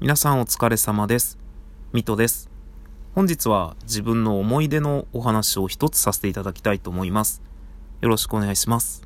[0.00, 1.38] 皆さんお疲れ様です。
[1.92, 2.48] ミトです。
[3.16, 7.42] 本日は自分の思い出のお話を一つさせていただきたいと思います。
[8.00, 9.02] よろしくお願いします。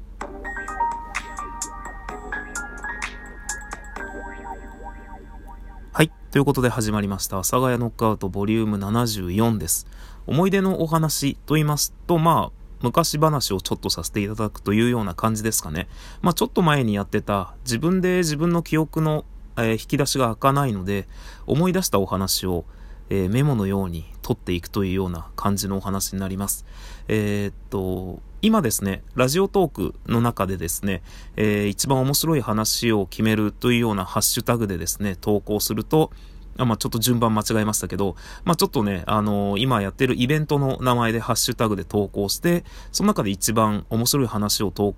[5.95, 6.13] はい。
[6.31, 7.39] ということで始まりました。
[7.39, 9.87] 阿佐ヶ谷ノックアウトボリューム74です。
[10.27, 15.89] 思い出のお話と言いますと、まあ、昔話をちょっとさせていただくというような感じですかね。
[16.21, 19.25] まあちょっと前にやってた自分で自分の記憶の、
[19.57, 21.07] えー、引き出しが開かないので
[21.47, 22.65] 思い出したお話を、
[23.11, 26.65] えー、メモのように取っていくというような感じのお話になります。
[27.09, 31.03] えー、っと、今ですね、ラジオトークの中でですね、
[31.37, 36.11] え一番面白い話を決めるというようなハッシュタグでですね、投稿すると、
[36.59, 44.95] あまあ、ちょっと順番間違えましたけど、まあ、ちょっとね、あのー、今やってるイベントの名前でハッシュタグで投稿して、その中で一番面白い話をん？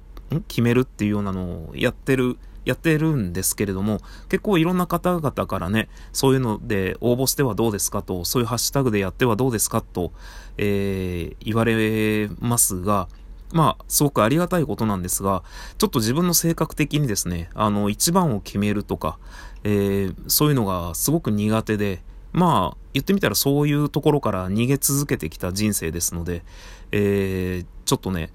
[0.49, 10.13] 決めるっていうようなのをやってる、やってるんですけれども、結構いろんな方々からね、そういうので応募してはどうですかと、そういうハッシュタグでやってはどうですかと、
[10.57, 13.09] えー、言われますが、
[13.53, 15.45] まあ、すごくありがたいことなんですが、
[15.79, 19.19] ちょっと自分の性格的にですね、あの、一番を決めるとか、
[19.63, 26.43] えー、そういうのがすごく苦手で、まあ、言ってみたらそういうところから逃げ続けてきた人生ですので、
[26.91, 28.31] えー、ちょっとね、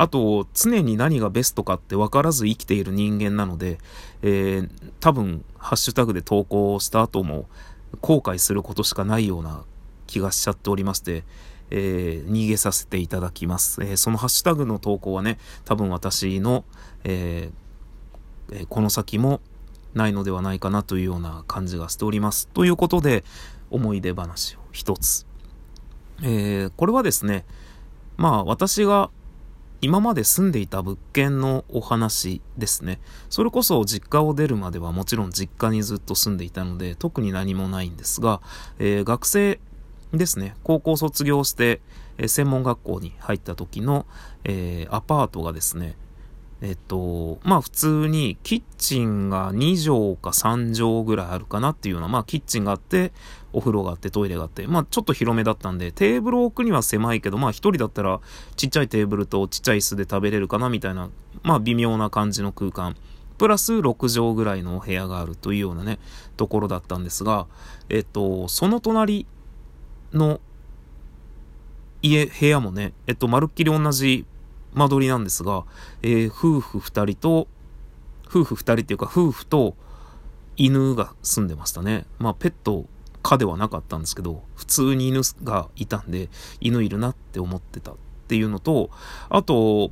[0.00, 3.76] あと、常に何がベストかって分からず生きている人間なので、
[4.22, 7.50] えー、多分、ハッシュタグで投稿した後も、
[8.00, 9.62] 後悔することしかないような
[10.06, 11.24] 気がしちゃっておりまして、
[11.68, 13.82] えー、逃げさせていただきます。
[13.82, 16.64] えー、そのハッシュタグの投稿はね、多分私の、
[17.04, 19.42] えー、この先も
[19.92, 22.48] ないのではないかなというような感じがしております。
[22.48, 23.22] ということで、
[23.68, 25.26] 思い出話を一つ。
[26.22, 27.44] えー、これはですね、
[28.16, 29.10] まあ私が
[29.82, 33.00] 今まで住んでいた物件のお話ですね。
[33.30, 38.40] それこそ実家を出るまではもちろん実家にずっと住んでいたので特に何もないんですが、
[38.78, 39.58] えー、学生
[40.12, 41.80] ですね、高校卒業して、
[42.18, 44.06] えー、専門学校に入った時の、
[44.44, 45.96] えー、アパートがですね、
[46.62, 53.12] えっと、まあ普通にキッチンが2畳か3畳ぐらいあるかなっていうような、まあキッチンがあって、
[53.52, 58.20] お風呂があってトイレがあって、まあちょっと広めだったんで、テーブルを置くには狭いけど、まあ一人だったら
[58.56, 61.08] ちっちゃいテーブルとちっちゃい椅子で食べれるかなみたいな、
[61.42, 62.96] まあ微妙な感じの空間。
[63.38, 65.98] プラス6畳ぐらいのお部屋があるというようなね、
[66.36, 67.46] ところだったんですが、
[67.88, 69.26] えっと、その隣
[70.12, 70.40] の
[72.02, 74.26] 家、部屋もね、えっと、まるっきり同じ
[74.74, 75.64] 間取りなんですが、
[76.02, 77.48] えー、夫婦二人と、
[78.28, 79.74] 夫婦二人っていうか夫婦と
[80.56, 82.06] 犬が住んでましたね。
[82.18, 82.86] まあペット
[83.22, 86.28] かではなかったんですけど、普通に犬がいたんで、
[86.60, 87.94] 犬いるなって思ってたっ
[88.28, 88.90] ていうのと、
[89.28, 89.90] あと、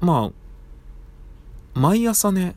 [0.00, 2.54] まあ、毎朝ね、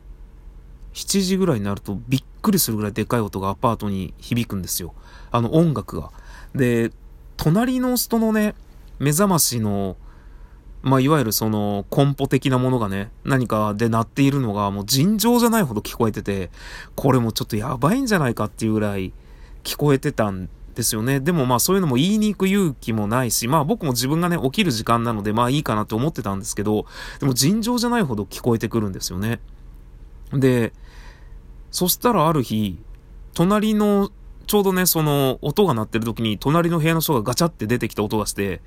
[0.93, 4.93] 7時ぐらいになるとびっくりするぐらいでかい音がアパートに響くんですよ。
[5.31, 6.11] あの音楽が。
[6.53, 6.91] で、
[7.37, 8.55] 隣の人のね、
[8.99, 9.95] 目覚ましの
[10.83, 16.49] まあ、いわゆるその、コンポ的なものがね、何かで鳴っているのがもう尋常じゃないほど聞こえてて、
[16.95, 19.13] これもちょっとやばいんじゃないかっていうぐらい
[19.63, 21.19] 聞こえてたんですよね。
[21.19, 26.85] でもまあそういうのも言いに行く勇気もないし、まあ僕も自分がね、起きる時間なのでまあいいかなって思ってたんですけど、
[27.19, 29.39] でも尋常じゃないほど聞こえてくるんですよね。
[30.33, 30.73] で、
[31.69, 32.79] そしたらある日、
[33.33, 34.11] 隣の、
[34.47, 38.61] ちょうどね、その音が鳴ってる時に隣の部屋の人がガチャって出てきた音がして、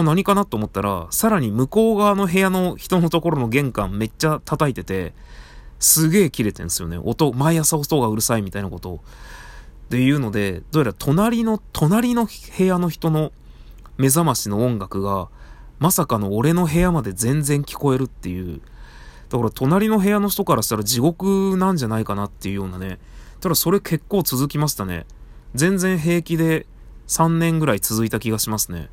[0.00, 5.14] あ、何かなと思ったら、さらに向こう側の部屋の人のところの玄関めっちゃ叩いてて、
[5.78, 6.98] すげえ切れてんすよね。
[6.98, 8.96] 音、毎朝音がうるさいみたいなことを。
[8.96, 13.32] っていうので、どうやら隣の、隣の部屋の人の
[13.96, 15.28] 目覚ましの音楽が、
[15.78, 18.60] まさかの俺の部屋まで全然聞こえるっていう。
[19.28, 22.98] だから隣の部屋の人からしたら地獄なんじゃないかなっていうようなね。
[23.40, 25.06] ただそれ結構続きましたね。
[25.54, 26.66] 全然平気で
[27.08, 28.88] 3年ぐらい続いた気がしますね。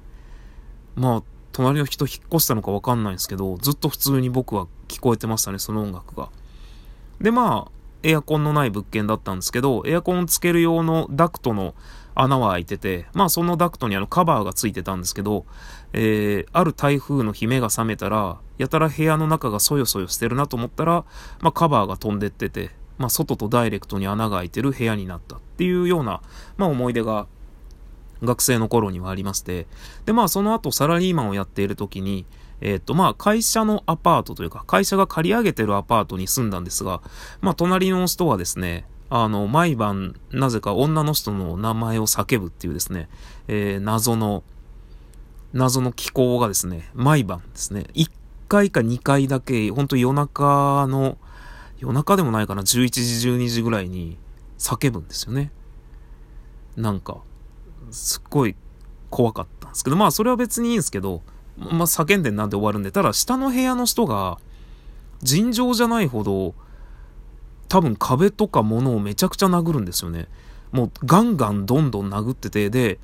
[1.01, 6.29] まあ、隣の人引っ越したのかわかんないんですけど、ずっと普通に僕は聞こえてましたね、その音楽が。
[7.19, 7.72] で、まあ、
[8.03, 11.73] エアコンのない物件だったんですけど、エアコンつける用のダクトの
[12.14, 15.46] 穴は開いてて、まあそのダクトにあのカバーがついてたんですけど、
[15.93, 21.03] えー、ある台風の日目が覚めたら、やたら部屋の中がそよそよしてるなと思ったら、
[21.40, 26.22] まあカバーが飛んでってて、まあ外とダイレクトに穴が開いてる部屋になったっていうような、
[26.58, 27.28] まあ思い出が
[28.23, 29.68] 学生の頃にはありまして、
[30.06, 32.26] で、まあその後サラリーマンをやっている時に、
[32.62, 37.02] えっ、ー、と、まあ会社のアパートというか、会社が借り上げてるアパートに住んだんですが、
[37.41, 43.09] まあ隣の人はですね、あの、毎晩、なぜか女の人の名前を叫ぶっていうですね、
[43.47, 44.44] えー、謎の、
[45.53, 48.09] 謎の気候がですね、毎晩ですね、1
[48.47, 51.18] 回か2回だけ、ほんと夜中の、
[51.79, 54.18] 夜中でもないかな、11時、12時ぐらいに、
[54.58, 55.52] 叫ぶんですよね。
[56.78, 57.18] なんか、
[57.91, 58.55] すっごい
[59.09, 61.22] 怖かったんですけど、まあそれは別にいいんですけど、
[61.58, 64.40] まあ叫んでんなんで終わるんで、ただ下の部屋の人が
[65.22, 66.55] 尋常じゃないほど
[67.72, 70.28] 多分壁とか物をめちゃくちゃ殴るんですよね。
[70.73, 72.99] もうガンガンどんどん殴ってて、で、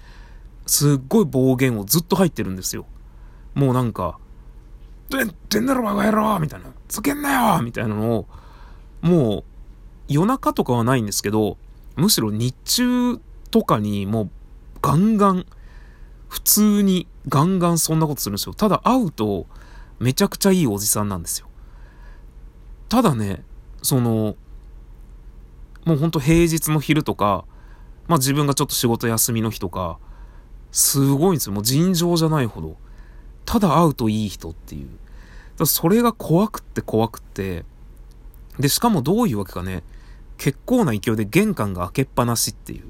[0.65, 2.85] すっごい暴言をずっと入ってるんですよ。
[3.53, 4.19] もうなんか、
[5.09, 6.65] どうってんだろバカ野郎みたいな。
[6.89, 8.27] つけんなよみたいなのを、
[9.01, 9.43] もう
[10.09, 11.57] 夜中とかはないんですけど、
[11.95, 14.29] むしろ日中とかにもう
[14.87, 15.45] ガンガン、
[16.29, 18.53] 普通にガンガンそんなことするんですよ。
[18.53, 19.45] ただ会うと
[19.99, 21.47] めちゃくちゃいいおじさんなんですよ。
[22.87, 23.43] ただね、
[23.81, 24.37] その、
[25.83, 27.43] もうほんと平日の昼とか、
[28.07, 29.99] まあ自分がちょっと仕事休みの日とか、
[30.71, 31.53] すごいんですよ。
[31.53, 32.77] もう尋常じゃないほど。
[33.43, 34.87] ただ会うといい人っていう。
[35.57, 37.65] だそれが怖くって怖くって。
[38.57, 39.83] で、しかもどういうわけかね、
[40.37, 42.85] 結構な勢いで玄関が開けっぱなしっていう。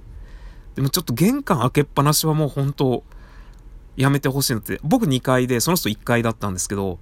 [0.78, 3.04] でもちょっと玄関開けっぱなしはもう本当
[3.96, 7.00] やめてほしいのって、僕2階で、その人1階だったんですけど、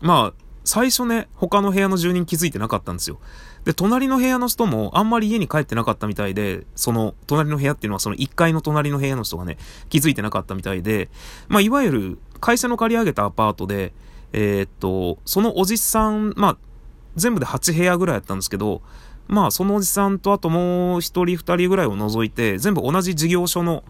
[0.00, 3.20] まあ、最初ね、他の部屋の住人気づいてなかったんですよ。
[3.64, 9.56] で、隣の部屋の人もあんまり家に帰ってなかったみたいで、その、隣の部屋っていうのはその1階の隣の部屋の人がね、
[9.88, 11.08] 気づいてなかったみたいで、
[11.46, 13.92] まあ、いわゆる会社の借り上げたアパートで、
[14.32, 16.58] えー、っと、そのおじさん、まあ、
[17.14, 18.82] 全部で8部屋ぐらいやったんですけど、
[19.28, 23.84] まあ、そのおじさんとあともう一人二人ぐらいを除いて、全部同じ事業所の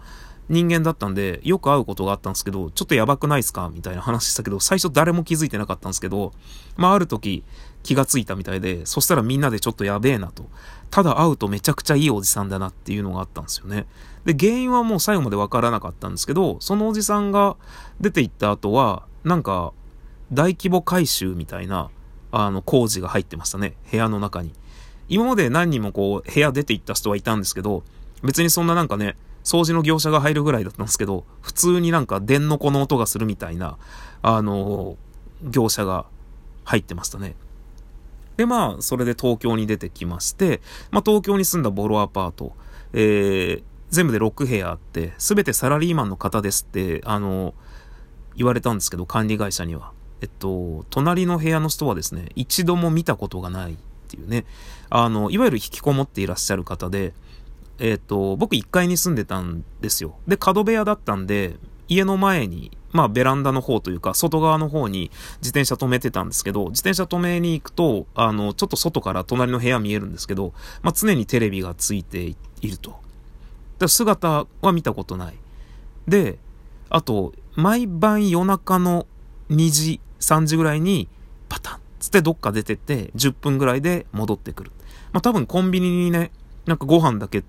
[0.48, 6.32] 人間だったんで、よく会うことがあったんですけど、ちょっとやばくないっすかみたいな話したけど、最初誰も気づいてなかったんですけど、
[6.76, 7.44] まあ、ある時
[7.82, 10.44] 気がついたみたいで、そしたらみんなでちょっとやべえなと。
[10.90, 13.86] ただ会うとめちゃくちゃいいおじさんだなっていうのがあったんですよね。
[14.24, 17.56] で、原因はもう最後までわからなかったんですけど、そのおじさんが
[18.00, 19.72] 出て行った後は、なんか、
[20.32, 21.90] 大規模改修みたいな、
[22.30, 23.74] あの、工事が入ってましたね。
[23.90, 24.52] 部屋の中に。
[25.12, 27.82] 今まで何人もこう、部屋出て行った人はいたんですけど、
[28.24, 29.14] 別にそんななんかね、
[29.44, 33.76] 掃除の業者が入るぐらいだったんですけど、普通になんか電の子の音がするみたいな、
[34.22, 34.96] あの、
[35.42, 36.06] 業者が
[36.64, 37.34] 入ってましたね。
[38.38, 42.54] で、まあ、それで東京に出てきまして、まあ、東京に住んだボロアパート、
[42.94, 47.52] えー、全部で6部屋あって、すべてサラリーマンの方ですって、あの、
[48.34, 49.92] 言われたんですけど、管理会社には。
[50.22, 53.76] えっと、隣の部屋の人はですね、一度も見たことがない
[54.12, 54.44] ていうね、
[54.90, 57.12] あの、いわゆる引きこもっていらっしゃる方で、
[57.78, 60.14] えっと、僕1階に住んでたんですよ。
[60.28, 61.56] で、角部屋だったんで、
[61.88, 65.10] 家の前に、まあベランダの方というか、外側の方に
[65.40, 73.00] 自転車止めてたんですけど、自転車止めに行くと、あの、ちょっと外から隣の部屋見えるんですけど、まあ常にテレビがついていると。
[73.78, 75.34] で姿は見たことない。
[76.06, 76.38] で、
[76.88, 79.06] あと、毎晩夜中の
[79.50, 81.08] 2時、3時ぐらいに、
[81.48, 84.72] パタンつってどっか出てって、10分ぐらいで戻ってくる。
[85.12, 86.32] まあ、多分コンビニにね、
[86.66, 87.44] なんかご飯だけ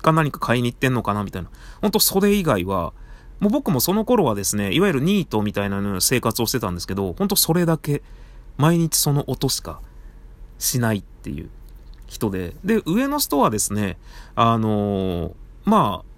[0.00, 1.50] か何か買いに行ってんのかなみたいな。
[1.82, 2.92] ほんとそれ以外は、
[3.40, 8.02] もう僕もその頃はですね、いわゆるニートみたいな生活をしてたんですけど、ほんとそれだけ、
[8.56, 9.80] 毎日その音しか
[10.58, 11.50] しないっていう
[12.06, 12.54] 人で。
[12.64, 13.96] で、上の人はですね、
[14.36, 15.32] あのー、
[15.64, 16.08] まあ、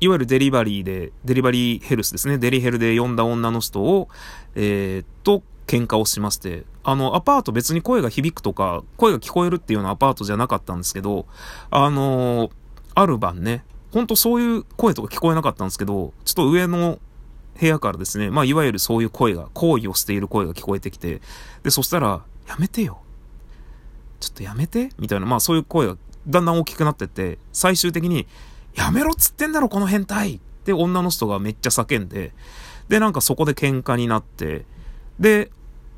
[0.00, 2.38] いわゆるデリバリーで、デリバリーヘルスですね。
[2.38, 4.08] デリヘルで呼んだ女の人を、
[4.54, 11.26] えー、っと、喧嘩をしまして、あの、アパート別に声が響くとか、声が聞こえるっていうようなアパートじゃなかったんですけど、
[11.70, 12.50] あのー、
[12.96, 13.62] ある晩ね、
[13.92, 16.98] ほんとそういう声とか聞こえなかったんですけど、ちょっと上の
[17.60, 21.20] 部屋からですね、まあ、いわゆるそういう声が、行為をしている声が聞こえてきて、
[21.62, 23.00] で、そしたら、やめてよ。
[24.18, 24.90] ちょっとやめて？
[24.98, 25.96] みたいな、まあそういう声が
[26.26, 28.26] だんだん大きくなってって、最終的に、
[28.74, 32.32] やめろっつってんだろ、この変態って女の人がめっちゃ叫んで、
[32.88, 34.66] で、なんかそこで喧嘩になって、
[35.20, 35.50] で、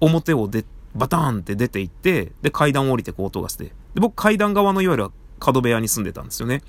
[0.07, 5.09] 表をで、バターンって出て行って、で、階段を降りてこう音がして、で、僕階段側のいわゆる
[5.41, 6.63] 角部屋に住んでたんですよね。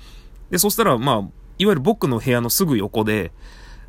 [0.50, 1.16] で、そしたら、まあ、
[1.58, 3.32] いわゆる僕の部屋のすぐ横で、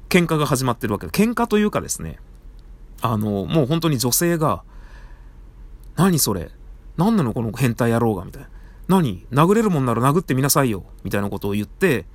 [0.10, 1.08] 喧嘩が始まってるわけ。
[1.08, 2.18] で、喧嘩というかですね、
[3.02, 4.64] あの、もう本当に女性が、
[5.96, 6.52] 何それ？
[6.98, 7.34] 何なの？
[7.34, 8.50] この変態野郎がみたいな。
[8.88, 9.26] 何？
[9.32, 10.84] 殴れるもんなら殴ってみなさいよ。
[11.04, 12.06] みたいなことを言って、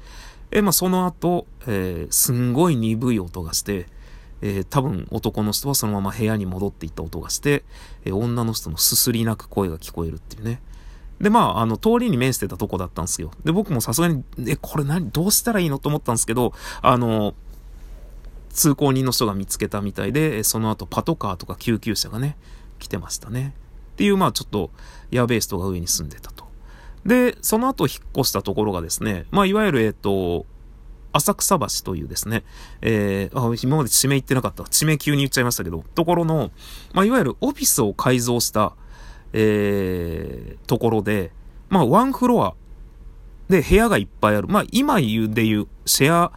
[0.51, 3.87] え、まあ、その後、えー、すんごい鈍い音がして、
[4.43, 7.65] えー、多分男の人はそのまま部屋に戻っていった音がして、
[8.05, 10.63] えー、女の人のすすり泣く声が聞こえるっていうね。
[11.21, 13.31] で、まあ、あの、通りに面してたとこだったんですよ。
[13.45, 17.35] で、僕もさすがに、え、これ何、どうしたらいいのと思ったんですけど、あの、
[18.49, 22.37] 通行人の人が見つけたみたいで、その後パトカーとか救急車がね、
[22.79, 23.55] 来てましたね。
[23.93, 24.71] っていう、まあちょっと、
[25.11, 26.47] ヤベーストが上に住んでたと。
[27.05, 30.47] で、その後引っ越したところがですね、まあいわゆる、えっと、
[31.13, 32.45] 浅草橋というですね、
[32.83, 34.65] えー、今まで地名言ってなかった。
[34.65, 36.51] 地名急に言っちゃいましたけど、ところの、
[36.93, 38.75] まあ、いわゆるオフィスを改造した、
[39.33, 41.33] えー、ところで、
[41.69, 42.55] まあ、ワンフロア
[43.51, 44.49] で、部屋がいっぱいある。
[44.49, 46.33] まあ、今言うで言う、シェア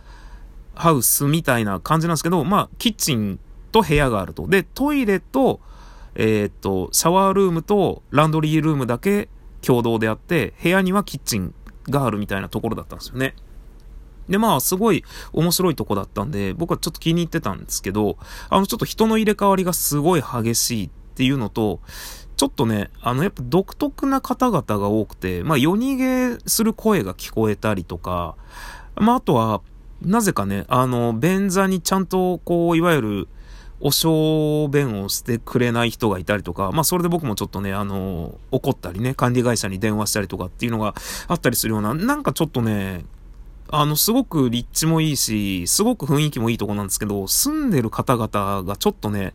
[0.74, 3.40] ハウスみたいな感じなんですけど、まあ、キッチン
[3.72, 4.48] と部屋があると。
[4.48, 5.62] で、トイレと、
[6.16, 9.30] えー、っと、シャワールームとランドリールームだけ
[9.62, 11.54] 共同であって、部屋にはキッチン
[11.88, 13.36] があるみたいなところだったんですよね。
[14.30, 15.04] で、まあ、すごい
[15.34, 18.18] 面白いとこだったんで、僕はちょっと気に入ってたんですけど、
[18.50, 21.80] あの、ちょっと人の入れ替わりがすごい激しいっていうのと、
[22.36, 25.98] ちょっとね、あの、やっぱ独特な方々が多くて、まあ、夜逃
[26.36, 28.36] げする声が聞こえたりとか、
[28.96, 29.62] まあ、あとは、
[30.02, 33.28] なぜかね、あの、便座にちゃんと、こう、いわゆる、
[33.86, 40.96] お小便をしてくれない人がいたりとか、まあそれで僕もちょっとね、あの、怒ったりね、管理会社に電話したりとかっていうのが
[41.28, 43.04] あったりするような、なんかちょっとね、
[43.76, 49.34] あの、すごく立地もいいし、すごく雰囲気もいいとこなんですけど、住んでる方々がちょっとね、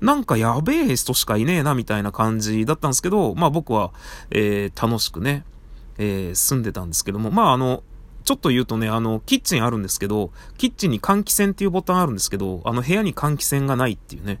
[0.00, 3.92] なんかやべえ人しかいねえな、みたいな感じだったんですけど、まあ僕は、
[4.30, 5.44] えー、楽しくね、
[5.98, 7.82] えー、住んでたんですけども、まああの、
[8.24, 14.40] ちょっと言うとね、あの、キッチンあるんですけど、キッチンに換気扇っていうボタンあるんですけど、あの部屋に換気扇がないっていうね、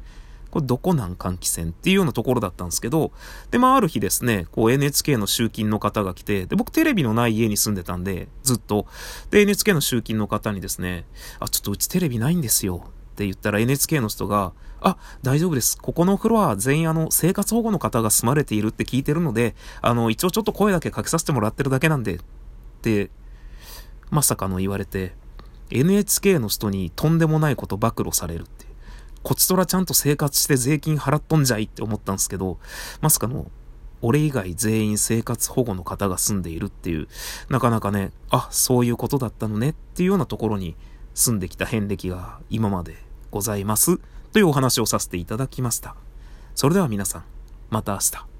[0.54, 3.10] これどこなん換気扇っていうようなところだったんですけど、
[3.50, 8.86] で、まあある日ですね、こう NHK の集金の方が来て、で、僕テレビのない家に住んでたんで、ずっと。
[9.32, 11.06] で、NHK の集金の方にですね、
[11.40, 12.84] あ、ちょっとうちテレビないんですよ。
[12.86, 15.76] って言ったら NHK の人が、あ、大丈夫です。
[15.76, 22.18] ここのフロア全員あの、生活保護の方が住まれているって聞いてるので、あの、一応ちょっと声だけかけさせてもらってるだけなんで、っ
[22.80, 23.10] て、
[24.12, 25.16] まさかの言われて、
[25.70, 28.63] NHK の人にとんでもないこと暴露されるって。
[29.24, 32.58] こちとらちゃんと生活して税金払っとんじゃいって思ったんですけど、
[33.00, 33.50] まさかの、
[34.02, 37.08] 俺以外全員生活保護の方が住んでいるっていう、
[37.48, 40.76] なかなかね、あ、そういうことだったのねっていうようなところに
[41.14, 42.96] 住んできた遍歴が今まで
[43.30, 43.98] ございます
[44.32, 45.96] というお話をさせていただきました。
[46.54, 47.24] それでは皆さん、
[47.70, 48.33] また明日。